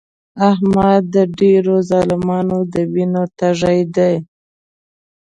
احمد 0.49 1.01
د 1.15 1.17
ډېرو 1.39 1.75
ظالمانو 1.89 2.57
د 2.73 2.75
وینو 2.93 3.23
تږی 3.39 3.79
دی. 3.95 4.15